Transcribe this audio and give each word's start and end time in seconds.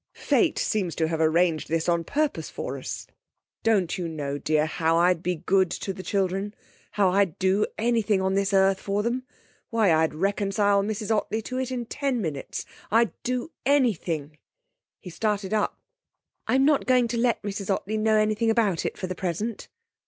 Fate 0.15 0.57
seems 0.57 0.95
to 0.95 1.07
have 1.09 1.21
arranged 1.21 1.67
this 1.67 1.87
on 1.87 2.03
purpose 2.03 2.49
for 2.49 2.75
us 2.75 3.05
don't 3.61 3.99
you 3.99 4.07
know, 4.07 4.35
dear, 4.39 4.65
how 4.65 4.97
I'd 4.97 5.21
be 5.21 5.35
good 5.35 5.69
to 5.69 5.93
the 5.93 6.01
children? 6.01 6.55
How 6.93 7.11
I'd 7.11 7.37
do 7.37 7.67
anything 7.77 8.19
on 8.19 8.33
this 8.33 8.51
earth 8.51 8.79
for 8.81 9.03
them? 9.03 9.27
Why, 9.69 9.93
I'd 9.93 10.15
reconcile 10.15 10.81
Mrs 10.81 11.15
Ottley 11.15 11.43
to 11.43 11.59
it 11.59 11.69
in 11.69 11.85
ten 11.85 12.19
minutes; 12.19 12.65
I'd 12.89 13.11
do 13.21 13.51
anything!' 13.63 14.39
He 14.99 15.11
started 15.11 15.53
up. 15.53 15.79
'I'm 16.47 16.65
not 16.65 16.87
going 16.87 17.07
to 17.09 17.17
let 17.19 17.43
Mrs 17.43 17.69
Ottley 17.69 17.97
know 17.97 18.17
anything 18.17 18.49
about 18.49 18.87
it 18.87 18.97
for 18.97 19.05
the 19.05 19.13
present.' 19.13 19.67